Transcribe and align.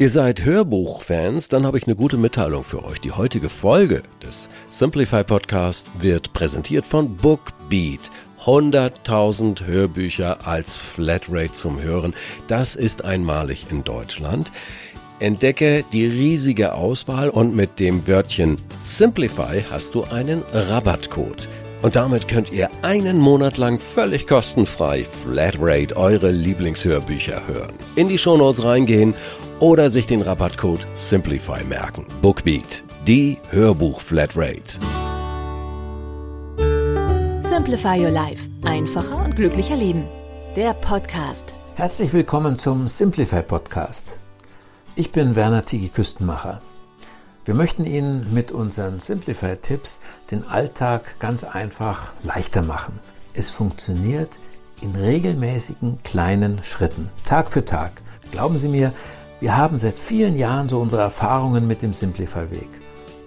Ihr 0.00 0.10
seid 0.10 0.44
Hörbuchfans, 0.44 1.48
dann 1.48 1.66
habe 1.66 1.76
ich 1.76 1.88
eine 1.88 1.96
gute 1.96 2.18
Mitteilung 2.18 2.62
für 2.62 2.84
euch. 2.84 3.00
Die 3.00 3.10
heutige 3.10 3.48
Folge 3.48 4.02
des 4.22 4.48
Simplify 4.68 5.24
Podcast 5.24 5.88
wird 5.98 6.32
präsentiert 6.32 6.86
von 6.86 7.16
Bookbeat. 7.16 8.12
100.000 8.44 9.66
Hörbücher 9.66 10.46
als 10.46 10.76
Flatrate 10.76 11.50
zum 11.50 11.82
Hören. 11.82 12.14
Das 12.46 12.76
ist 12.76 13.04
einmalig 13.04 13.66
in 13.72 13.82
Deutschland. 13.82 14.52
Entdecke 15.18 15.84
die 15.92 16.06
riesige 16.06 16.74
Auswahl 16.74 17.28
und 17.28 17.56
mit 17.56 17.80
dem 17.80 18.06
Wörtchen 18.06 18.56
Simplify 18.78 19.64
hast 19.68 19.96
du 19.96 20.04
einen 20.04 20.44
Rabattcode. 20.52 21.48
Und 21.80 21.94
damit 21.94 22.26
könnt 22.26 22.52
ihr 22.52 22.68
einen 22.82 23.18
Monat 23.18 23.56
lang 23.56 23.78
völlig 23.78 24.26
kostenfrei 24.26 25.04
Flatrate 25.04 25.96
eure 25.96 26.30
Lieblingshörbücher 26.30 27.46
hören. 27.46 27.74
In 27.94 28.08
die 28.08 28.18
Shownotes 28.18 28.64
reingehen 28.64 29.14
oder 29.60 29.88
sich 29.88 30.06
den 30.06 30.22
Rabattcode 30.22 30.86
Simplify 30.94 31.64
merken. 31.64 32.04
Bookbeat, 32.20 32.82
die 33.06 33.38
Hörbuch-Flatrate. 33.50 34.78
Simplify 37.40 38.00
Your 38.00 38.10
Life. 38.10 38.44
Einfacher 38.64 39.24
und 39.24 39.36
glücklicher 39.36 39.76
Leben. 39.76 40.04
Der 40.56 40.74
Podcast. 40.74 41.54
Herzlich 41.76 42.12
willkommen 42.12 42.58
zum 42.58 42.88
Simplify 42.88 43.42
Podcast. 43.42 44.18
Ich 44.96 45.12
bin 45.12 45.36
Werner 45.36 45.64
Tigi 45.64 45.88
Küstenmacher. 45.88 46.60
Wir 47.48 47.54
möchten 47.54 47.86
Ihnen 47.86 48.34
mit 48.34 48.52
unseren 48.52 49.00
Simplify-Tipps 49.00 50.00
den 50.30 50.46
Alltag 50.46 51.18
ganz 51.18 51.44
einfach 51.44 52.12
leichter 52.22 52.60
machen. 52.60 53.00
Es 53.32 53.48
funktioniert 53.48 54.28
in 54.82 54.94
regelmäßigen 54.94 55.96
kleinen 56.04 56.62
Schritten, 56.62 57.08
Tag 57.24 57.50
für 57.50 57.64
Tag. 57.64 58.02
Glauben 58.32 58.58
Sie 58.58 58.68
mir, 58.68 58.92
wir 59.40 59.56
haben 59.56 59.78
seit 59.78 59.98
vielen 59.98 60.34
Jahren 60.34 60.68
so 60.68 60.78
unsere 60.78 61.00
Erfahrungen 61.00 61.66
mit 61.66 61.80
dem 61.80 61.94
Simplify-Weg. 61.94 62.68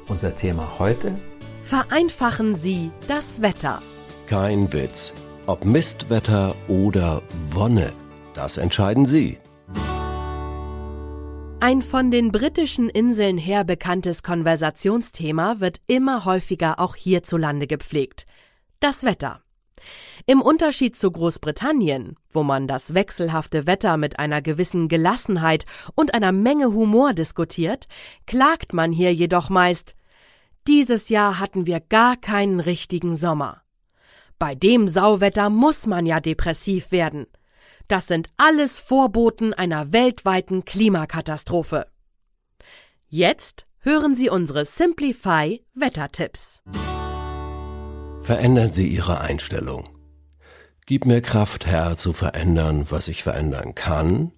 Unser 0.08 0.36
Thema 0.36 0.77
heute? 0.77 1.19
Vereinfachen 1.64 2.53
Sie 2.53 2.92
das 3.08 3.42
Wetter. 3.42 3.81
Kein 4.27 4.72
Witz. 4.72 5.16
Ob 5.47 5.66
Mistwetter 5.66 6.53
oder 6.67 7.23
Wonne, 7.49 7.92
das 8.36 8.58
entscheiden 8.58 9.08
Sie. 9.08 9.41
Ein 11.64 11.84
von 11.84 12.09
den 12.09 12.31
britischen 12.31 12.90
Inseln 12.90 13.38
her 13.38 13.64
bekanntes 13.64 14.23
Konversationsthema 14.23 15.59
wird 15.59 15.80
immer 15.86 16.26
häufiger 16.26 16.80
auch 16.80 16.95
hierzulande 16.95 17.67
gepflegt. 17.67 18.26
Das 18.80 19.04
Wetter. 19.04 19.44
Im 20.26 20.42
Unterschied 20.42 20.95
zu 20.95 21.12
Großbritannien, 21.12 22.16
wo 22.32 22.42
man 22.42 22.67
das 22.67 22.95
wechselhafte 22.95 23.67
Wetter 23.67 23.98
mit 23.98 24.17
einer 24.17 24.42
gewissen 24.42 24.88
Gelassenheit 24.88 25.67
und 25.94 26.16
einer 26.16 26.32
Menge 26.32 26.73
Humor 26.73 27.14
diskutiert, 27.14 27.86
klagt 28.26 28.73
man 28.73 28.92
hier 28.92 29.14
jedoch 29.14 29.52
meist 29.52 29.94
Dieses 30.67 31.09
Jahr 31.09 31.38
hatten 31.38 31.67
wir 31.67 31.80
gar 31.80 32.17
keinen 32.17 32.60
richtigen 32.60 33.16
Sommer. 33.16 33.61
Bei 34.39 34.55
dem 34.55 34.88
Sauwetter 34.88 35.52
muss 35.52 35.86
man 35.86 36.08
ja 36.08 36.21
depressiv 36.21 36.92
werden. 36.92 37.27
Das 37.91 38.07
sind 38.07 38.29
alles 38.37 38.79
Vorboten 38.79 39.53
einer 39.53 39.91
weltweiten 39.91 40.63
Klimakatastrophe. 40.63 41.87
Jetzt 43.09 43.67
hören 43.79 44.15
Sie 44.15 44.29
unsere 44.29 44.63
Simplify 44.63 45.61
Wettertipps. 45.73 46.61
Verändern 48.21 48.71
Sie 48.71 48.87
Ihre 48.87 49.19
Einstellung. 49.19 49.89
Gib 50.85 51.05
mir 51.05 51.19
Kraft, 51.19 51.65
Herr, 51.65 51.97
zu 51.97 52.13
verändern, 52.13 52.85
was 52.89 53.09
ich 53.09 53.23
verändern 53.23 53.75
kann. 53.75 54.31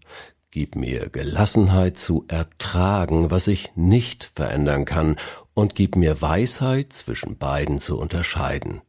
Gib 0.49 0.75
mir 0.75 1.11
Gelassenheit 1.11 1.95
zu 1.95 2.25
ertragen, 2.27 3.29
was 3.29 3.45
ich 3.45 3.71
nicht 3.75 4.31
verändern 4.33 4.85
kann. 4.85 5.15
Und 5.53 5.75
gib 5.75 5.95
mir 5.95 6.23
Weisheit, 6.23 6.91
zwischen 6.91 7.37
beiden 7.37 7.77
zu 7.77 7.99
unterscheiden. 7.99 8.81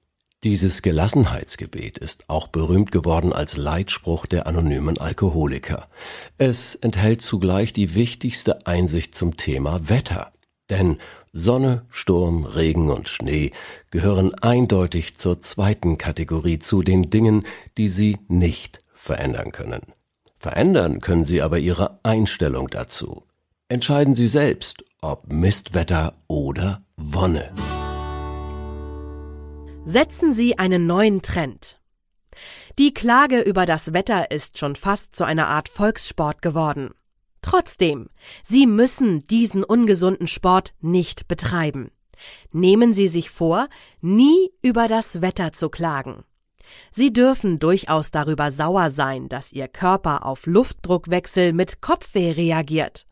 Dieses 0.45 0.83
Gelassenheitsgebet 0.83 1.97
ist 1.97 2.29
auch 2.29 2.49
berühmt 2.49 2.93
geworden 2.93 3.33
als 3.33 3.57
Leitspruch 3.57 4.27
der 4.27 4.47
anonymen 4.47 4.99
Alkoholiker. 4.99 5.89
Es 6.37 6.75
enthält 6.75 7.23
zugleich 7.23 7.73
die 7.73 7.95
wichtigste 7.95 8.67
Einsicht 8.67 9.15
zum 9.15 9.39
Thema 9.39 9.89
Wetter. 9.89 10.33
Denn 10.69 10.99
Sonne, 11.33 11.87
Sturm, 11.89 12.45
Regen 12.45 12.91
und 12.91 13.09
Schnee 13.09 13.53
gehören 13.91 14.35
eindeutig 14.35 15.17
zur 15.17 15.41
zweiten 15.41 15.97
Kategorie 15.97 16.59
zu 16.59 16.83
den 16.83 17.09
Dingen, 17.09 17.47
die 17.79 17.89
Sie 17.89 18.19
nicht 18.29 18.81
verändern 18.93 19.51
können. 19.51 19.81
Verändern 20.37 21.01
können 21.01 21.25
Sie 21.25 21.41
aber 21.41 21.59
Ihre 21.59 22.01
Einstellung 22.03 22.69
dazu. 22.69 23.25
Entscheiden 23.71 24.15
Sie 24.15 24.29
selbst, 24.29 24.85
ob 25.01 25.33
Mistwetter 25.33 26.13
oder 26.29 26.83
Wonne. 26.99 27.51
Setzen 29.87 30.33
Sie 30.33 30.59
einen 30.59 30.87
neuen 30.87 31.21
Trend. 31.21 31.79
Die 32.79 32.95
Klage 32.95 33.41
über 33.41 33.67
das 33.67 33.93
Wetter 33.93 34.31
ist 34.31 34.59
schon 34.59 34.77
fast 34.77 35.15
zu 35.15 35.25
einer 35.25 35.49
Art 35.49 35.69
Volkssport 35.69 36.41
geworden. 36.41 36.95
Trotzdem, 37.43 38.09
Sie 38.43 38.67
müssen 38.67 39.25
diesen 39.25 39.63
ungesunden 39.63 40.27
Sport 40.27 40.73
nicht 40.81 41.29
betreiben. 41.29 41.91
Nehmen 42.51 42.95
Sie 42.95 43.09
sich 43.09 43.29
vor, 43.29 43.69
nie 44.01 44.51
über 44.63 44.89
das 44.89 45.21
Wetter 45.21 45.53
zu 45.53 45.69
klagen. 45.69 46.25
Sie 46.91 47.13
dürfen 47.13 47.59
durchaus 47.59 48.11
darüber 48.11 48.51
sauer 48.51 48.89
sein, 48.89 49.29
dass 49.29 49.53
Ihr 49.53 49.69
Körper 49.69 50.25
auf 50.25 50.47
Luftdruckwechsel 50.47 51.53
mit 51.53 51.83
Kopfweh 51.83 52.33
reagiert. 52.33 53.05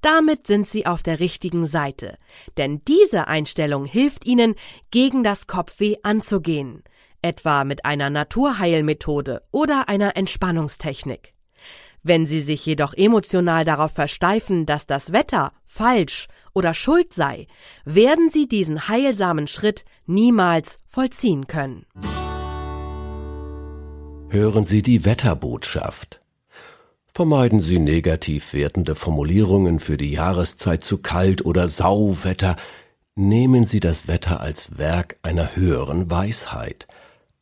Damit 0.00 0.46
sind 0.46 0.66
Sie 0.66 0.86
auf 0.86 1.02
der 1.02 1.20
richtigen 1.20 1.66
Seite, 1.66 2.18
denn 2.56 2.82
diese 2.86 3.28
Einstellung 3.28 3.84
hilft 3.84 4.26
Ihnen, 4.26 4.54
gegen 4.90 5.24
das 5.24 5.46
Kopfweh 5.46 5.96
anzugehen, 6.02 6.82
etwa 7.22 7.64
mit 7.64 7.84
einer 7.84 8.10
Naturheilmethode 8.10 9.42
oder 9.52 9.88
einer 9.88 10.16
Entspannungstechnik. 10.16 11.34
Wenn 12.02 12.24
Sie 12.24 12.40
sich 12.40 12.64
jedoch 12.64 12.94
emotional 12.94 13.64
darauf 13.64 13.92
versteifen, 13.92 14.64
dass 14.64 14.86
das 14.86 15.12
Wetter 15.12 15.52
falsch 15.64 16.28
oder 16.54 16.72
schuld 16.72 17.12
sei, 17.12 17.48
werden 17.84 18.30
Sie 18.30 18.46
diesen 18.46 18.88
heilsamen 18.88 19.48
Schritt 19.48 19.84
niemals 20.06 20.78
vollziehen 20.86 21.48
können. 21.48 21.84
Hören 24.28 24.64
Sie 24.64 24.82
die 24.82 25.04
Wetterbotschaft. 25.04 26.20
Vermeiden 27.16 27.62
Sie 27.62 27.78
negativ 27.78 28.52
wertende 28.52 28.94
Formulierungen 28.94 29.80
für 29.80 29.96
die 29.96 30.10
Jahreszeit 30.12 30.84
zu 30.84 30.98
kalt 30.98 31.46
oder 31.46 31.66
Sauwetter. 31.66 32.56
Nehmen 33.14 33.64
Sie 33.64 33.80
das 33.80 34.06
Wetter 34.06 34.42
als 34.42 34.76
Werk 34.76 35.16
einer 35.22 35.56
höheren 35.56 36.10
Weisheit, 36.10 36.86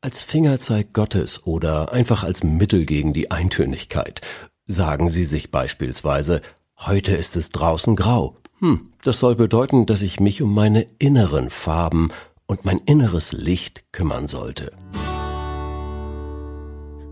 als 0.01 0.23
Fingerzeig 0.23 0.93
Gottes 0.93 1.45
oder 1.45 1.91
einfach 1.91 2.23
als 2.23 2.45
Mittel 2.45 2.87
gegen 2.87 3.15
die 3.15 3.33
Eintönigkeit. 3.33 4.21
Sagen 4.65 5.11
Sie 5.11 5.25
sich 5.25 5.51
beispielsweise, 5.51 6.41
heute 6.79 7.17
ist 7.17 7.35
es 7.35 7.51
draußen 7.51 7.97
grau. 7.97 8.37
Hm, 8.61 8.93
das 9.03 9.19
soll 9.19 9.35
bedeuten, 9.35 9.87
dass 9.87 10.03
ich 10.03 10.21
mich 10.21 10.41
um 10.41 10.55
meine 10.55 10.87
inneren 11.01 11.51
Farben 11.51 12.13
und 12.47 12.65
mein 12.65 12.79
inneres 12.87 13.33
Licht 13.33 13.91
kümmern 13.91 14.29
sollte. 14.29 14.71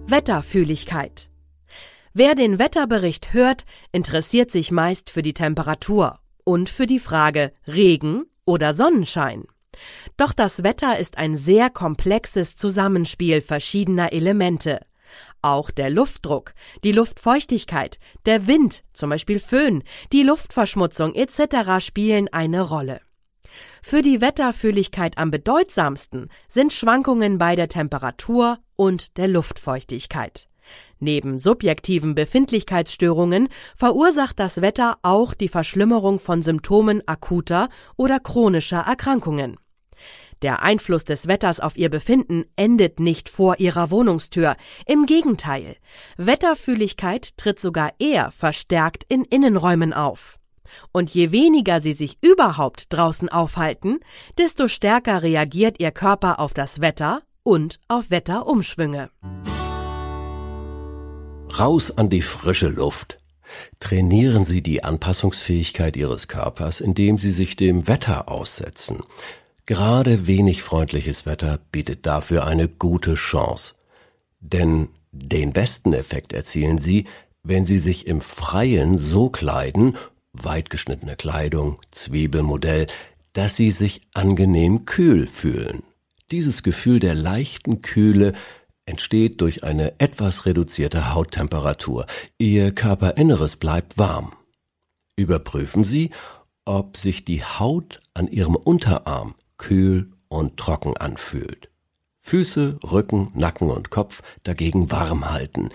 Wetterfühligkeit 0.06 1.31
Wer 2.14 2.34
den 2.34 2.58
Wetterbericht 2.58 3.32
hört, 3.32 3.64
interessiert 3.90 4.50
sich 4.50 4.70
meist 4.70 5.08
für 5.08 5.22
die 5.22 5.32
Temperatur 5.32 6.18
und 6.44 6.68
für 6.68 6.86
die 6.86 6.98
Frage 6.98 7.52
Regen 7.66 8.24
oder 8.44 8.74
Sonnenschein. 8.74 9.44
Doch 10.18 10.34
das 10.34 10.62
Wetter 10.62 10.98
ist 10.98 11.16
ein 11.16 11.34
sehr 11.34 11.70
komplexes 11.70 12.56
Zusammenspiel 12.56 13.40
verschiedener 13.40 14.12
Elemente. 14.12 14.80
Auch 15.40 15.70
der 15.70 15.88
Luftdruck, 15.88 16.52
die 16.84 16.92
Luftfeuchtigkeit, 16.92 17.98
der 18.26 18.46
Wind, 18.46 18.84
zum 18.92 19.08
Beispiel 19.08 19.40
Föhn, 19.40 19.82
die 20.12 20.22
Luftverschmutzung 20.22 21.14
etc. 21.14 21.84
spielen 21.84 22.28
eine 22.30 22.60
Rolle. 22.60 23.00
Für 23.82 24.02
die 24.02 24.20
Wetterfühligkeit 24.20 25.16
am 25.16 25.30
bedeutsamsten 25.30 26.28
sind 26.48 26.74
Schwankungen 26.74 27.38
bei 27.38 27.56
der 27.56 27.68
Temperatur 27.68 28.58
und 28.76 29.16
der 29.16 29.28
Luftfeuchtigkeit. 29.28 30.48
Neben 31.02 31.36
subjektiven 31.36 32.14
Befindlichkeitsstörungen 32.14 33.48
verursacht 33.74 34.38
das 34.38 34.60
Wetter 34.60 34.98
auch 35.02 35.34
die 35.34 35.48
Verschlimmerung 35.48 36.20
von 36.20 36.42
Symptomen 36.42 37.02
akuter 37.08 37.70
oder 37.96 38.20
chronischer 38.20 38.84
Erkrankungen. 38.86 39.56
Der 40.42 40.62
Einfluss 40.62 41.02
des 41.02 41.26
Wetters 41.26 41.58
auf 41.58 41.76
ihr 41.76 41.88
Befinden 41.88 42.44
endet 42.54 43.00
nicht 43.00 43.28
vor 43.28 43.58
ihrer 43.58 43.90
Wohnungstür. 43.90 44.54
Im 44.86 45.04
Gegenteil. 45.06 45.74
Wetterfühligkeit 46.18 47.36
tritt 47.36 47.58
sogar 47.58 47.90
eher 47.98 48.30
verstärkt 48.30 49.04
in 49.08 49.24
Innenräumen 49.24 49.92
auf. 49.92 50.38
Und 50.92 51.12
je 51.12 51.32
weniger 51.32 51.80
sie 51.80 51.94
sich 51.94 52.18
überhaupt 52.22 52.92
draußen 52.92 53.28
aufhalten, 53.28 53.98
desto 54.38 54.68
stärker 54.68 55.24
reagiert 55.24 55.80
ihr 55.80 55.90
Körper 55.90 56.38
auf 56.38 56.54
das 56.54 56.80
Wetter 56.80 57.22
und 57.42 57.80
auf 57.88 58.10
Wetterumschwünge. 58.10 59.10
Raus 61.58 61.96
an 61.96 62.08
die 62.08 62.22
frische 62.22 62.68
Luft. 62.68 63.18
Trainieren 63.80 64.44
Sie 64.44 64.62
die 64.62 64.84
Anpassungsfähigkeit 64.84 65.96
Ihres 65.96 66.28
Körpers, 66.28 66.80
indem 66.80 67.18
Sie 67.18 67.30
sich 67.30 67.56
dem 67.56 67.88
Wetter 67.88 68.28
aussetzen. 68.28 69.00
Gerade 69.66 70.26
wenig 70.26 70.62
freundliches 70.62 71.26
Wetter 71.26 71.60
bietet 71.70 72.06
dafür 72.06 72.46
eine 72.46 72.68
gute 72.68 73.14
Chance. 73.14 73.74
Denn 74.40 74.88
den 75.12 75.52
besten 75.52 75.92
Effekt 75.92 76.32
erzielen 76.32 76.78
Sie, 76.78 77.06
wenn 77.42 77.64
Sie 77.64 77.78
sich 77.78 78.06
im 78.06 78.20
Freien 78.20 78.98
so 78.98 79.28
kleiden, 79.28 79.96
weitgeschnittene 80.32 81.16
Kleidung, 81.16 81.78
Zwiebelmodell, 81.90 82.86
dass 83.34 83.56
Sie 83.56 83.70
sich 83.70 84.02
angenehm 84.14 84.84
kühl 84.84 85.26
fühlen. 85.26 85.82
Dieses 86.30 86.62
Gefühl 86.62 86.98
der 86.98 87.14
leichten 87.14 87.82
Kühle 87.82 88.32
entsteht 88.86 89.40
durch 89.40 89.64
eine 89.64 89.98
etwas 90.00 90.46
reduzierte 90.46 91.14
Hauttemperatur. 91.14 92.06
Ihr 92.38 92.74
Körperinneres 92.74 93.56
bleibt 93.56 93.98
warm. 93.98 94.32
Überprüfen 95.16 95.84
Sie, 95.84 96.10
ob 96.64 96.96
sich 96.96 97.24
die 97.24 97.44
Haut 97.44 98.00
an 98.14 98.28
Ihrem 98.28 98.56
Unterarm 98.56 99.34
kühl 99.58 100.10
und 100.28 100.56
trocken 100.56 100.96
anfühlt. 100.96 101.68
Füße, 102.18 102.78
Rücken, 102.84 103.30
Nacken 103.34 103.70
und 103.70 103.90
Kopf 103.90 104.22
dagegen 104.44 104.90
warm 104.90 105.30
halten. 105.30 105.68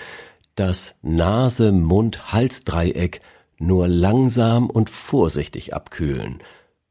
Das 0.55 0.95
Nase-Mund-Hals-Dreieck 1.01 3.21
nur 3.59 3.87
langsam 3.87 4.69
und 4.69 4.89
vorsichtig 4.89 5.73
abkühlen. 5.73 6.39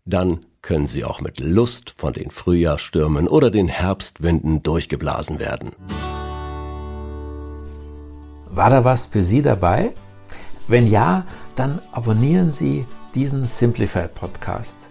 Dann 0.06 0.38
können 0.62 0.86
sie 0.86 1.04
auch 1.04 1.20
mit 1.20 1.40
Lust 1.40 1.94
von 1.96 2.12
den 2.12 2.30
Frühjahrsstürmen 2.30 3.26
oder 3.26 3.50
den 3.50 3.66
Herbstwinden 3.66 4.62
durchgeblasen 4.62 5.40
werden. 5.40 5.72
War 8.48 8.70
da 8.70 8.84
was 8.84 9.06
für 9.06 9.20
Sie 9.20 9.42
dabei? 9.42 9.92
Wenn 10.68 10.86
ja, 10.86 11.26
dann 11.56 11.80
abonnieren 11.92 12.52
Sie 12.52 12.86
diesen 13.14 13.44
Simplified 13.44 14.14
Podcast. 14.14 14.86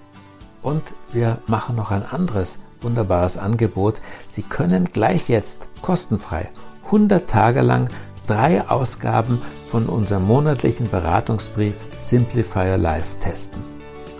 Und 0.61 0.93
wir 1.11 1.39
machen 1.47 1.75
noch 1.75 1.91
ein 1.91 2.03
anderes 2.03 2.59
wunderbares 2.81 3.37
Angebot. 3.37 4.01
Sie 4.29 4.43
können 4.43 4.85
gleich 4.85 5.29
jetzt 5.29 5.69
kostenfrei 5.81 6.49
100 6.85 7.29
Tage 7.29 7.61
lang 7.61 7.89
drei 8.27 8.67
Ausgaben 8.67 9.41
von 9.67 9.87
unserem 9.87 10.25
monatlichen 10.25 10.89
Beratungsbrief 10.89 11.75
Simplifier 11.97 12.77
Live 12.77 13.17
testen 13.19 13.74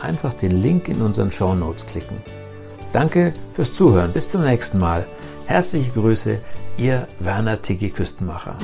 einfach 0.06 0.34
den 0.34 0.52
Link 0.52 0.88
in 0.88 1.02
unseren 1.02 1.32
Show 1.32 1.54
Notes 1.54 1.86
klicken. 1.86 2.18
Danke 2.94 3.34
fürs 3.52 3.74
Zuhören. 3.74 4.14
Bis 4.14 4.30
zum 4.30 4.42
nächsten 4.42 4.80
Mal. 4.80 5.06
Herzliche 5.48 5.92
Grüße, 5.92 6.40
Ihr 6.78 7.08
Werner 7.20 7.62
Tiggi 7.62 7.90
Küstenmacher. 7.90 8.56